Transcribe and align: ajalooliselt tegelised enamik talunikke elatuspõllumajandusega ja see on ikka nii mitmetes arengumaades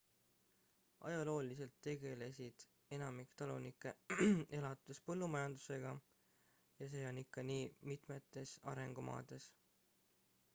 ajalooliselt 1.09 1.75
tegelised 1.87 2.65
enamik 2.97 3.35
talunikke 3.41 3.91
elatuspõllumajandusega 4.61 5.93
ja 6.81 6.89
see 6.95 7.05
on 7.11 7.21
ikka 7.25 7.45
nii 7.53 7.71
mitmetes 7.93 8.55
arengumaades 8.75 9.49